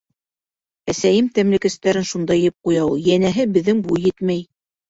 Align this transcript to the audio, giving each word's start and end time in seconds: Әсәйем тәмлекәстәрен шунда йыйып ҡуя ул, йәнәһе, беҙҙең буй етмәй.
Әсәйем 0.93 1.27
тәмлекәстәрен 1.35 2.09
шунда 2.13 2.39
йыйып 2.39 2.57
ҡуя 2.71 2.89
ул, 2.89 2.99
йәнәһе, 3.11 3.49
беҙҙең 3.59 3.89
буй 3.91 4.07
етмәй. 4.11 4.45